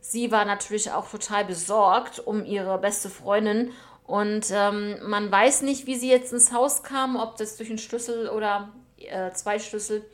[0.00, 3.72] sie war natürlich auch total besorgt um ihre beste Freundin
[4.06, 7.78] und ähm, man weiß nicht, wie sie jetzt ins Haus kam, ob das durch einen
[7.78, 8.68] Schlüssel oder
[8.98, 10.04] äh, zwei Schlüssel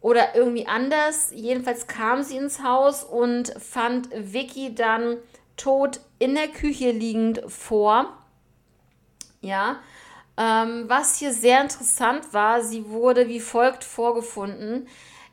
[0.00, 1.30] oder irgendwie anders.
[1.34, 5.18] Jedenfalls kam sie ins Haus und fand Vicky dann
[5.60, 8.16] tot in der Küche liegend vor.
[9.40, 9.76] Ja,
[10.36, 14.88] ähm, was hier sehr interessant war, sie wurde wie folgt vorgefunden.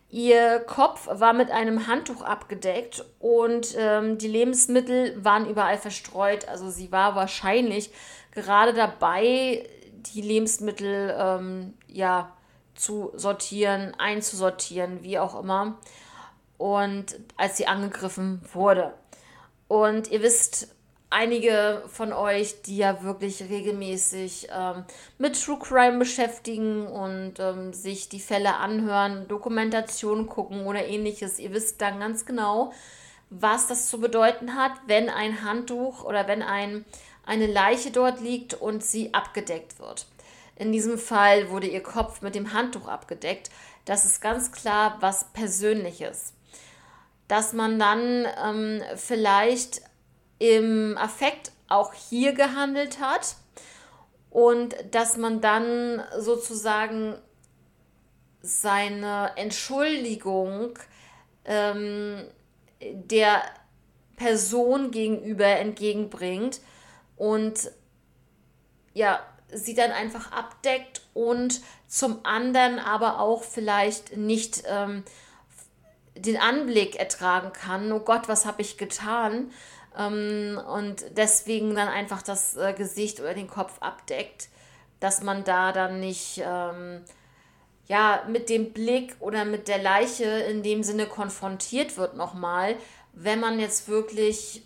[0.09, 6.47] Ihr Kopf war mit einem Handtuch abgedeckt und ähm, die Lebensmittel waren überall verstreut.
[6.47, 7.91] Also sie war wahrscheinlich
[8.31, 9.67] gerade dabei,
[10.13, 12.31] die Lebensmittel ähm, ja,
[12.75, 15.77] zu sortieren, einzusortieren, wie auch immer.
[16.57, 18.93] Und als sie angegriffen wurde.
[19.67, 20.69] Und ihr wisst,
[21.10, 24.84] einige von euch, die ja wirklich regelmäßig ähm,
[25.17, 31.53] mit True Crime beschäftigen und ähm, sich die Fälle anhören, Dokumentation gucken oder ähnliches, ihr
[31.53, 32.73] wisst dann ganz genau,
[33.30, 36.86] was das zu bedeuten hat, wenn ein Handtuch oder wenn ein,
[37.25, 40.08] eine Leiche dort liegt und sie abgedeckt wird.
[40.56, 43.51] In diesem Fall wurde ihr Kopf mit dem Handtuch abgedeckt.
[43.86, 46.34] Das ist ganz klar was Persönliches
[47.27, 49.81] dass man dann ähm, vielleicht
[50.39, 53.35] im Affekt auch hier gehandelt hat
[54.29, 57.15] und dass man dann sozusagen
[58.41, 60.77] seine Entschuldigung
[61.45, 62.23] ähm,
[62.81, 63.41] der
[64.15, 66.61] Person gegenüber entgegenbringt
[67.17, 67.71] und
[68.93, 69.19] ja,
[69.51, 75.03] sie dann einfach abdeckt und zum anderen aber auch vielleicht nicht ähm,
[76.17, 79.51] den Anblick ertragen kann, oh Gott, was habe ich getan?
[79.97, 84.49] Ähm, und deswegen dann einfach das äh, Gesicht oder den Kopf abdeckt,
[84.99, 87.03] dass man da dann nicht ähm,
[87.88, 92.75] ja mit dem Blick oder mit der Leiche in dem Sinne konfrontiert wird nochmal,
[93.13, 94.63] wenn man jetzt wirklich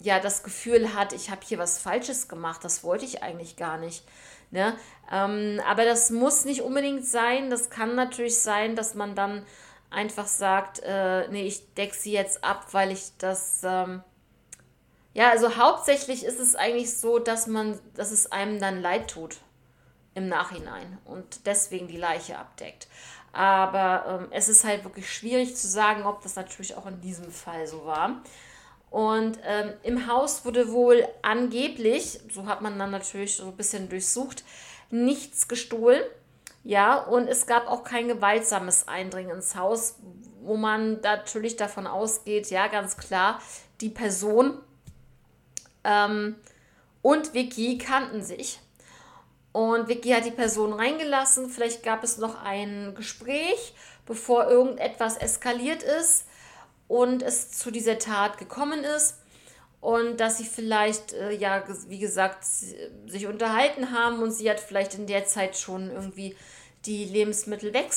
[0.00, 3.78] ja das Gefühl hat, ich habe hier was Falsches gemacht, das wollte ich eigentlich gar
[3.78, 4.04] nicht.
[4.50, 4.76] Ne?
[5.10, 7.48] Ähm, aber das muss nicht unbedingt sein.
[7.48, 9.46] Das kann natürlich sein, dass man dann
[9.92, 14.02] einfach sagt, äh, nee, ich decke sie jetzt ab, weil ich das, ähm,
[15.14, 19.36] ja, also hauptsächlich ist es eigentlich so, dass man, dass es einem dann leid tut
[20.14, 22.88] im Nachhinein und deswegen die Leiche abdeckt.
[23.32, 27.30] Aber ähm, es ist halt wirklich schwierig zu sagen, ob das natürlich auch in diesem
[27.30, 28.22] Fall so war.
[28.90, 33.88] Und ähm, im Haus wurde wohl angeblich, so hat man dann natürlich so ein bisschen
[33.88, 34.44] durchsucht,
[34.90, 36.02] nichts gestohlen.
[36.64, 39.96] Ja, und es gab auch kein gewaltsames Eindringen ins Haus,
[40.42, 43.40] wo man natürlich davon ausgeht, ja, ganz klar,
[43.80, 44.58] die Person
[45.84, 46.36] ähm,
[47.00, 48.60] und Vicky kannten sich.
[49.52, 51.50] Und Vicky hat die Person reingelassen.
[51.50, 53.74] Vielleicht gab es noch ein Gespräch,
[54.06, 56.24] bevor irgendetwas eskaliert ist
[56.88, 59.18] und es zu dieser Tat gekommen ist.
[59.82, 64.94] Und dass sie vielleicht, äh, ja, wie gesagt, sich unterhalten haben und sie hat vielleicht
[64.94, 66.36] in der Zeit schon irgendwie
[66.86, 67.90] die Lebensmittel weg,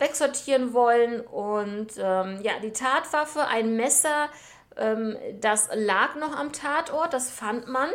[0.00, 1.20] wegsortieren wollen.
[1.20, 4.28] Und ähm, ja, die Tatwaffe, ein Messer,
[4.76, 7.88] ähm, das lag noch am Tatort, das fand man.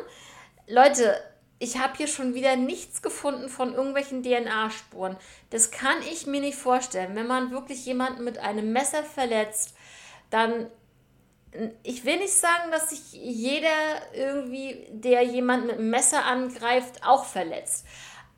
[0.65, 1.21] Leute,
[1.59, 5.17] ich habe hier schon wieder nichts gefunden von irgendwelchen DNA-Spuren.
[5.49, 7.13] Das kann ich mir nicht vorstellen.
[7.13, 9.75] Wenn man wirklich jemanden mit einem Messer verletzt,
[10.29, 10.67] dann,
[11.83, 13.67] ich will nicht sagen, dass sich jeder
[14.13, 17.85] irgendwie, der jemanden mit einem Messer angreift, auch verletzt.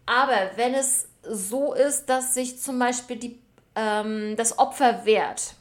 [0.05, 3.41] Aber wenn es so ist, dass sich zum Beispiel die,
[3.75, 5.55] ähm, das Opfer wehrt,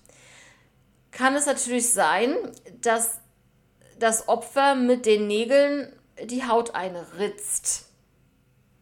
[1.10, 2.34] kann es natürlich sein,
[2.80, 3.20] dass
[3.98, 7.88] das Opfer mit den Nägeln die Haut einritzt,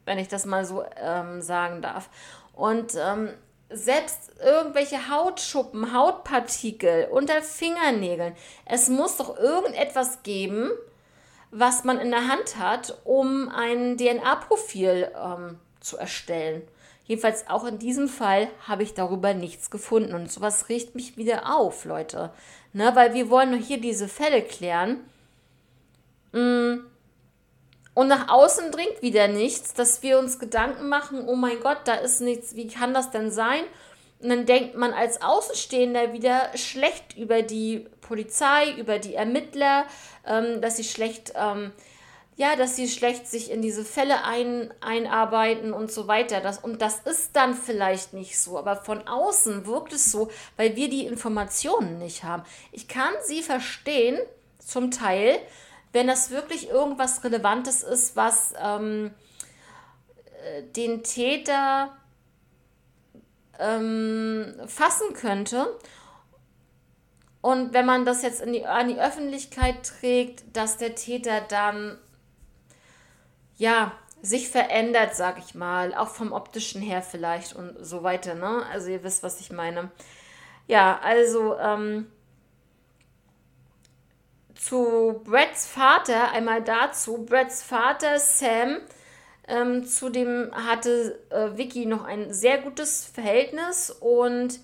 [0.05, 2.09] wenn ich das mal so ähm, sagen darf.
[2.55, 3.31] Und ähm,
[3.75, 10.71] selbst irgendwelche Hautschuppen, Hautpartikel unter Fingernägeln, es muss doch irgendetwas geben,
[11.51, 16.63] was man in der Hand hat, um ein DNA-Profil ähm, zu erstellen.
[17.05, 20.15] Jedenfalls auch in diesem Fall habe ich darüber nichts gefunden.
[20.15, 22.31] Und sowas riecht mich wieder auf, Leute.
[22.73, 25.01] Ne, weil wir wollen hier diese Fälle klären.
[26.33, 26.87] Mm.
[27.95, 31.95] Und nach außen dringt wieder nichts, dass wir uns Gedanken machen, oh mein Gott, da
[31.95, 33.65] ist nichts, wie kann das denn sein?
[34.21, 39.85] Und dann denkt man als Außenstehender wieder schlecht über die Polizei, über die Ermittler,
[40.27, 41.73] ähm, dass sie schlecht ähm,
[42.37, 46.41] ja, dass sie schlecht sich in diese Fälle ein, einarbeiten und so weiter.
[46.41, 50.75] Das, und das ist dann vielleicht nicht so, aber von außen wirkt es so, weil
[50.75, 52.43] wir die Informationen nicht haben.
[52.73, 54.19] Ich kann sie verstehen,
[54.59, 55.39] zum Teil,
[55.93, 59.13] wenn das wirklich irgendwas Relevantes ist, was ähm,
[60.43, 61.97] äh, den Täter
[63.59, 65.79] ähm, fassen könnte.
[67.41, 71.99] Und wenn man das jetzt die, an die Öffentlichkeit trägt, dass der Täter dann
[73.57, 78.65] ja, sich verändert, sag ich mal, auch vom optischen her vielleicht und so weiter, ne?
[78.73, 79.91] Also ihr wisst, was ich meine.
[80.69, 82.07] Ja, also ähm,
[84.63, 88.79] zu Brads Vater, einmal dazu, Brads Vater Sam,
[89.49, 94.61] ähm, zu dem hatte äh, Vicky noch ein sehr gutes Verhältnis und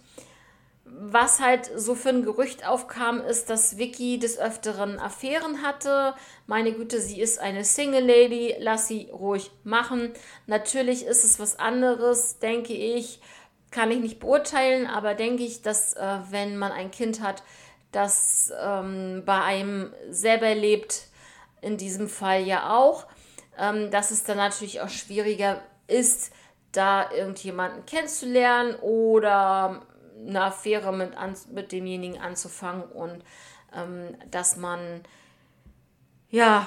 [0.85, 6.15] was halt so für ein Gerücht aufkam, ist, dass Vicky des Öfteren Affären hatte.
[6.47, 10.13] Meine Güte, sie ist eine Single Lady, lass sie ruhig machen.
[10.47, 13.21] Natürlich ist es was anderes, denke ich,
[13.71, 17.43] kann ich nicht beurteilen, aber denke ich, dass äh, wenn man ein Kind hat,
[17.93, 21.05] das ähm, bei einem selber lebt,
[21.61, 23.07] in diesem Fall ja auch,
[23.59, 26.33] ähm, dass es dann natürlich auch schwieriger ist,
[26.73, 29.83] da irgendjemanden kennenzulernen oder
[30.27, 33.25] eine Affäre mit, an, mit demjenigen anzufangen und
[33.75, 35.03] ähm, dass man,
[36.31, 36.67] ja,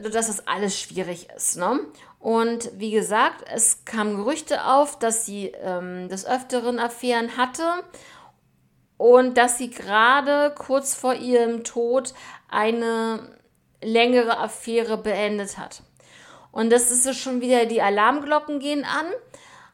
[0.00, 1.56] dass das alles schwierig ist.
[1.56, 1.80] Ne?
[2.18, 7.64] Und wie gesagt, es kamen Gerüchte auf, dass sie ähm, des Öfteren Affären hatte
[9.02, 12.14] und dass sie gerade kurz vor ihrem Tod
[12.48, 13.36] eine
[13.82, 15.82] längere Affäre beendet hat.
[16.52, 19.06] Und das ist schon wieder, die Alarmglocken gehen an.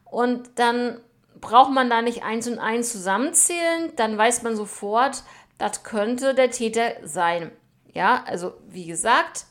[0.06, 1.02] Und dann
[1.42, 5.22] braucht man da nicht eins und eins zusammenzählen, dann weiß man sofort,
[5.58, 7.52] das könnte der Täter sein.
[7.92, 9.44] Ja, also wie gesagt,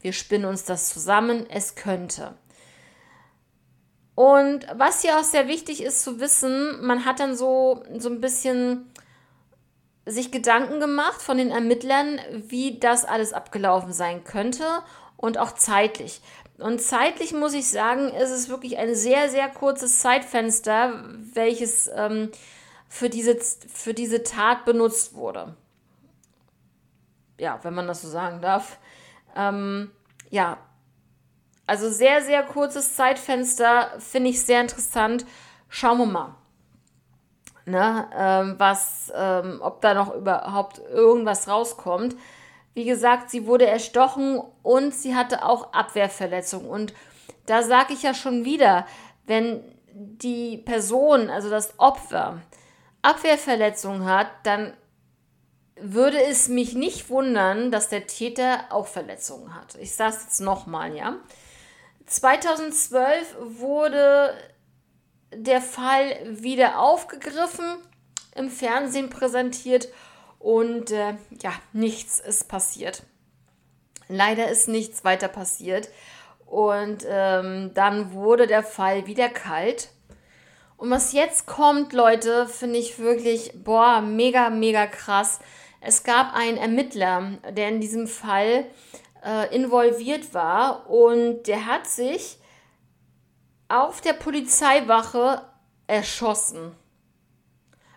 [0.00, 2.34] wir spinnen uns das zusammen, es könnte.
[4.14, 8.20] Und was hier auch sehr wichtig ist zu wissen, man hat dann so, so ein
[8.20, 8.90] bisschen
[10.06, 14.64] sich Gedanken gemacht von den Ermittlern, wie das alles abgelaufen sein könnte
[15.16, 16.20] und auch zeitlich.
[16.58, 22.30] Und zeitlich muss ich sagen, ist es wirklich ein sehr, sehr kurzes Zeitfenster, welches ähm,
[22.88, 25.56] für, diese, für diese Tat benutzt wurde.
[27.38, 28.78] Ja, wenn man das so sagen darf.
[29.34, 29.90] Ähm,
[30.30, 30.58] ja,
[31.66, 35.24] also sehr, sehr kurzes Zeitfenster, finde ich sehr interessant.
[35.68, 36.34] Schauen wir mal.
[37.66, 42.14] Ne, ähm, was, ähm, ob da noch überhaupt irgendwas rauskommt.
[42.74, 46.68] Wie gesagt, sie wurde erstochen und sie hatte auch Abwehrverletzung.
[46.68, 46.92] Und
[47.46, 48.86] da sage ich ja schon wieder,
[49.24, 52.42] wenn die Person, also das Opfer,
[53.00, 54.74] Abwehrverletzungen hat, dann
[55.76, 59.74] würde es mich nicht wundern, dass der Täter auch Verletzungen hat.
[59.76, 61.16] Ich sage es jetzt nochmal, ja.
[62.06, 64.34] 2012 wurde
[65.32, 67.76] der Fall wieder aufgegriffen,
[68.34, 69.88] im Fernsehen präsentiert
[70.38, 73.02] und äh, ja, nichts ist passiert.
[74.08, 75.88] Leider ist nichts weiter passiert.
[76.46, 79.88] Und ähm, dann wurde der Fall wieder kalt.
[80.76, 85.40] Und was jetzt kommt, Leute, finde ich wirklich, boah, mega, mega krass.
[85.80, 88.66] Es gab einen Ermittler, der in diesem Fall
[89.24, 92.38] äh, involviert war und der hat sich
[93.68, 95.42] auf der Polizeiwache
[95.86, 96.72] erschossen.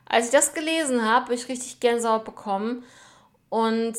[0.05, 2.83] Als ich das gelesen habe, habe ich richtig Gänsehaut bekommen
[3.49, 3.95] und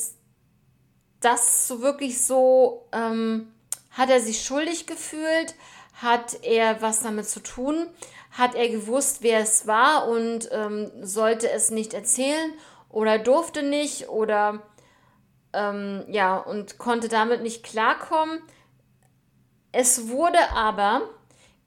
[1.21, 3.53] das so wirklich so, ähm,
[3.91, 5.55] hat er sich schuldig gefühlt,
[5.95, 7.89] hat er was damit zu tun,
[8.31, 12.53] hat er gewusst, wer es war und ähm, sollte es nicht erzählen
[12.89, 14.63] oder durfte nicht oder
[15.53, 18.43] ähm, ja und konnte damit nicht klarkommen.
[19.73, 21.03] Es wurde aber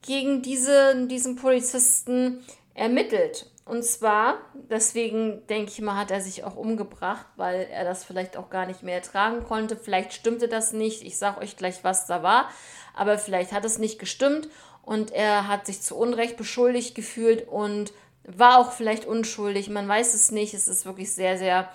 [0.02, 3.48] gegen diese, diesen Polizisten ermittelt.
[3.66, 8.36] Und zwar, deswegen denke ich mal, hat er sich auch umgebracht, weil er das vielleicht
[8.36, 9.78] auch gar nicht mehr ertragen konnte.
[9.78, 11.04] Vielleicht stimmte das nicht.
[11.04, 12.50] Ich sage euch gleich, was da war.
[12.96, 14.50] Aber vielleicht hat es nicht gestimmt
[14.82, 19.70] und er hat sich zu Unrecht beschuldigt gefühlt und war auch vielleicht unschuldig.
[19.70, 20.54] Man weiß es nicht.
[20.54, 21.72] Es ist wirklich sehr, sehr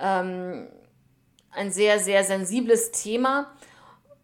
[0.00, 0.68] ähm,
[1.56, 3.52] ein sehr, sehr sensibles Thema,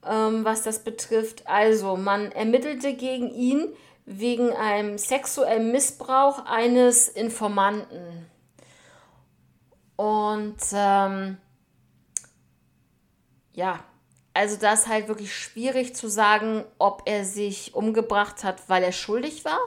[0.07, 1.47] ähm, was das betrifft.
[1.47, 3.69] Also, man ermittelte gegen ihn
[4.05, 8.27] wegen einem sexuellen Missbrauch eines Informanten.
[9.97, 11.37] Und ähm,
[13.53, 13.81] ja,
[14.35, 18.93] also das ist halt wirklich schwierig zu sagen, ob er sich umgebracht hat, weil er
[18.93, 19.61] schuldig war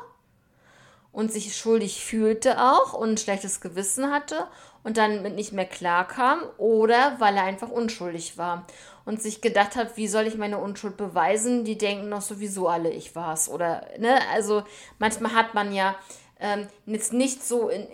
[1.16, 4.48] und sich schuldig fühlte auch und ein schlechtes Gewissen hatte
[4.84, 8.68] und dann mit nicht mehr klar kam oder weil er einfach unschuldig war
[9.06, 11.64] und sich gedacht hat, wie soll ich meine Unschuld beweisen?
[11.64, 13.48] Die denken doch sowieso alle, ich war's.
[13.48, 14.64] Oder, ne, also
[15.00, 15.96] manchmal hat man ja
[16.42, 17.88] ähm, jetzt nicht so in,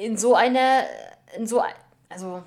[0.00, 0.86] in so einer,
[1.36, 1.62] in so,
[2.08, 2.42] also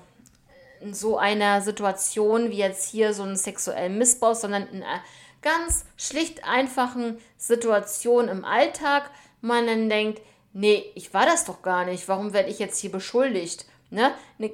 [0.80, 5.02] in so einer Situation wie jetzt hier so einen sexuellen Missbrauch, sondern in einer
[5.40, 10.20] ganz schlicht einfachen Situation im Alltag, man dann denkt,
[10.52, 13.66] nee, ich war das doch gar nicht, warum werde ich jetzt hier beschuldigt?
[13.90, 14.12] Ne?
[14.38, 14.52] ne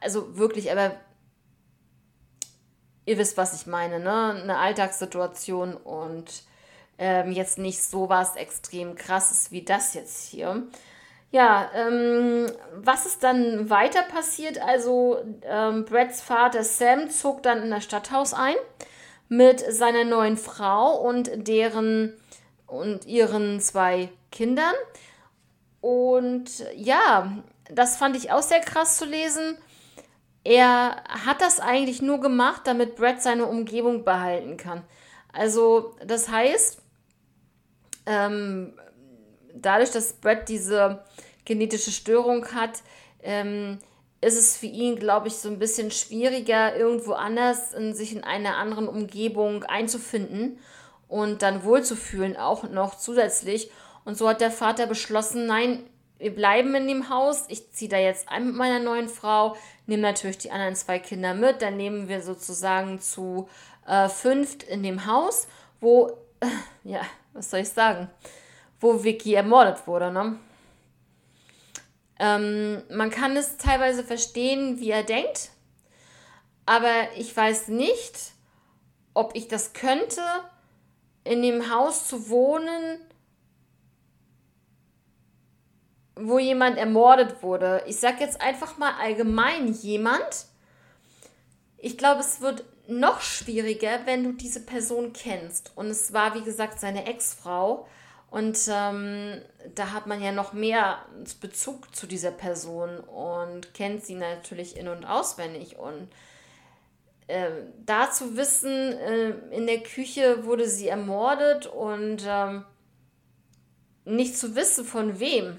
[0.00, 0.92] also wirklich, aber
[3.06, 4.40] ihr wisst, was ich meine, ne?
[4.42, 6.44] Eine Alltagssituation und
[6.98, 10.62] ähm, jetzt nicht so was extrem krasses wie das jetzt hier.
[11.32, 14.60] Ja, ähm, was ist dann weiter passiert?
[14.60, 18.56] Also, ähm, Brads Vater Sam zog dann in das Stadthaus ein
[19.28, 22.14] mit seiner neuen Frau und deren
[22.70, 24.74] und ihren zwei Kindern.
[25.80, 27.32] Und ja,
[27.70, 29.58] das fand ich auch sehr krass zu lesen
[30.44, 34.82] er hat das eigentlich nur gemacht, damit Brad seine Umgebung behalten kann.
[35.32, 36.80] Also, das heißt,
[38.06, 38.72] ähm,
[39.54, 41.04] dadurch, dass Brad diese
[41.44, 42.82] genetische Störung hat,
[43.22, 43.78] ähm,
[44.22, 48.24] ist es für ihn, glaube ich, so ein bisschen schwieriger, irgendwo anders in sich in
[48.24, 50.58] einer anderen Umgebung einzufinden
[51.10, 53.70] und dann wohlzufühlen, auch noch zusätzlich.
[54.04, 55.82] Und so hat der Vater beschlossen, nein,
[56.18, 57.44] wir bleiben in dem Haus.
[57.48, 61.34] Ich ziehe da jetzt ein mit meiner neuen Frau, nehme natürlich die anderen zwei Kinder
[61.34, 61.62] mit.
[61.62, 63.48] Dann nehmen wir sozusagen zu
[63.86, 65.48] äh, fünft in dem Haus,
[65.80, 66.46] wo, äh,
[66.84, 67.00] ja,
[67.32, 68.08] was soll ich sagen,
[68.78, 70.38] wo Vicky ermordet wurde, ne?
[72.18, 75.50] Ähm, man kann es teilweise verstehen, wie er denkt,
[76.66, 78.32] aber ich weiß nicht,
[79.14, 80.20] ob ich das könnte,
[81.24, 83.00] in dem Haus zu wohnen,
[86.16, 87.82] wo jemand ermordet wurde.
[87.86, 90.46] Ich sage jetzt einfach mal allgemein jemand.
[91.78, 95.72] Ich glaube, es wird noch schwieriger, wenn du diese Person kennst.
[95.76, 97.86] Und es war, wie gesagt, seine Ex-Frau.
[98.30, 99.40] Und ähm,
[99.74, 100.98] da hat man ja noch mehr
[101.40, 105.78] Bezug zu dieser Person und kennt sie natürlich in- und auswendig.
[105.78, 106.08] Und
[107.30, 107.50] äh,
[107.86, 112.64] da zu wissen, äh, in der Küche wurde sie ermordet und ähm,
[114.04, 115.58] nicht zu wissen, von wem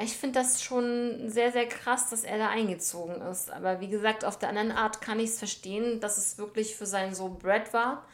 [0.00, 3.50] ich finde das schon sehr, sehr krass, dass er da eingezogen ist.
[3.50, 6.86] Aber wie gesagt, auf der anderen Art kann ich es verstehen, dass es wirklich für
[6.86, 8.06] seinen Sohn Brad war.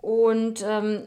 [0.00, 1.06] Und ähm,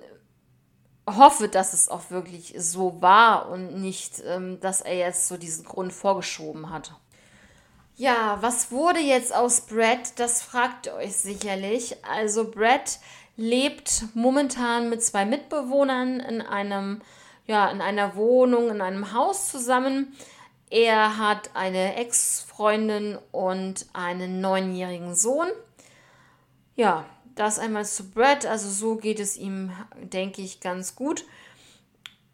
[1.08, 5.66] hoffe, dass es auch wirklich so war und nicht, ähm, dass er jetzt so diesen
[5.66, 6.94] Grund vorgeschoben hat.
[8.02, 10.18] Ja, was wurde jetzt aus Brad?
[10.18, 12.04] Das fragt ihr euch sicherlich.
[12.04, 12.98] Also Brad
[13.38, 17.04] lebt momentan mit zwei Mitbewohnern in einem
[17.46, 20.18] ja, in einer Wohnung, in einem Haus zusammen.
[20.72, 25.50] Er hat eine Ex-Freundin und einen neunjährigen Sohn.
[26.76, 28.48] Ja, das einmal zu Brad.
[28.48, 31.24] Also so geht es ihm, denke ich, ganz gut.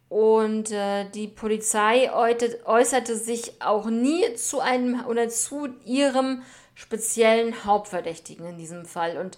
[0.08, 6.42] Und äh, die Polizei äußerte sich auch nie zu einem oder zu ihrem
[6.74, 9.18] speziellen Hauptverdächtigen in diesem Fall.
[9.18, 9.36] Und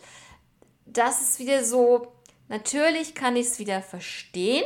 [0.86, 2.12] das ist wieder so,
[2.48, 4.64] natürlich kann ich es wieder verstehen,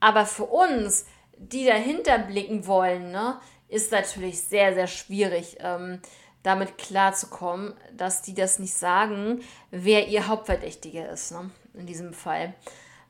[0.00, 1.06] aber für uns,
[1.36, 6.00] die dahinter blicken wollen, ne, ist natürlich sehr, sehr schwierig, ähm,
[6.42, 12.54] damit klarzukommen, dass die das nicht sagen, wer ihr Hauptverdächtiger ist, ne, in diesem Fall.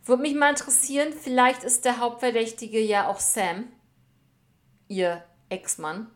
[0.07, 3.69] Würde mich mal interessieren, vielleicht ist der Hauptverdächtige ja auch Sam,
[4.89, 6.09] ihr Ex-Mann.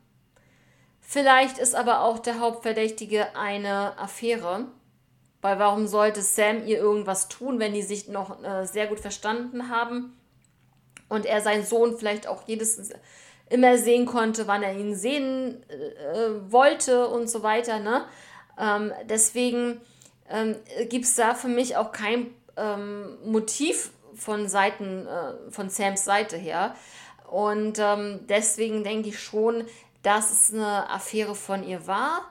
[1.01, 4.69] Vielleicht ist aber auch der Hauptverdächtige eine Affäre.
[5.43, 9.71] Weil warum sollte Sam ihr irgendwas tun, wenn die sich noch äh, sehr gut verstanden
[9.71, 10.17] haben
[11.09, 12.91] und er seinen Sohn vielleicht auch jedes
[13.49, 17.81] immer sehen konnte, wann er ihn sehen äh, wollte und so weiter.
[17.81, 18.05] Ne?
[18.59, 19.81] Ähm, deswegen
[20.29, 20.57] ähm,
[20.89, 26.37] gibt es da für mich auch kein ähm, Motiv von Seiten, äh, von Sams Seite
[26.37, 26.75] her.
[27.31, 29.65] Und ähm, deswegen denke ich schon,
[30.03, 32.23] dass es eine Affäre von ihr war.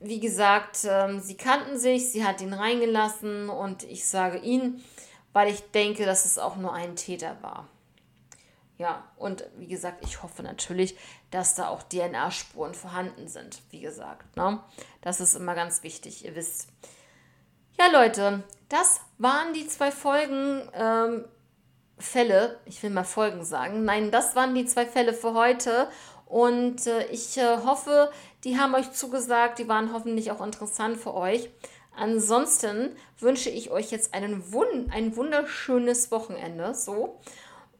[0.00, 4.82] Wie gesagt, ähm, sie kannten sich, sie hat ihn reingelassen und ich sage ihn,
[5.32, 7.68] weil ich denke, dass es auch nur ein Täter war.
[8.78, 10.96] Ja, und wie gesagt, ich hoffe natürlich,
[11.30, 13.62] dass da auch DNA-Spuren vorhanden sind.
[13.70, 14.58] Wie gesagt, ne?
[15.02, 16.68] das ist immer ganz wichtig, ihr wisst.
[17.78, 21.24] Ja, Leute, das waren die zwei Folgen, ähm,
[21.98, 23.84] Fälle, ich will mal Folgen sagen.
[23.84, 25.88] Nein, das waren die zwei Fälle für heute.
[26.26, 28.10] Und äh, ich äh, hoffe,
[28.44, 31.48] die haben euch zugesagt, die waren hoffentlich auch interessant für euch.
[31.94, 36.74] Ansonsten wünsche ich euch jetzt einen Wund ein wunderschönes Wochenende.
[36.74, 37.20] So.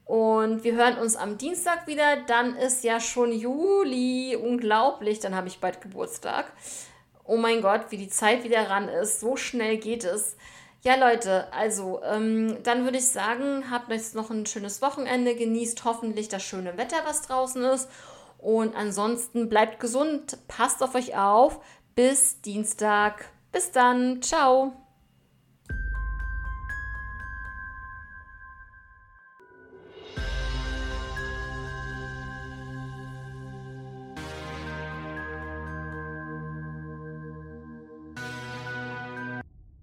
[0.04, 2.18] Und wir hören uns am Dienstag wieder.
[2.26, 4.36] Dann ist ja schon Juli.
[4.36, 5.18] Unglaublich.
[5.18, 6.52] Dann habe ich bald Geburtstag.
[7.24, 9.20] Oh mein Gott, wie die Zeit wieder ran ist.
[9.20, 10.36] So schnell geht es.
[10.84, 15.36] Ja, Leute, also ähm, dann würde ich sagen, habt jetzt noch ein schönes Wochenende.
[15.36, 17.88] Genießt hoffentlich das schöne Wetter, was draußen ist.
[18.38, 21.60] Und ansonsten bleibt gesund, passt auf euch auf.
[21.94, 23.30] Bis Dienstag.
[23.52, 24.22] Bis dann.
[24.22, 24.81] Ciao.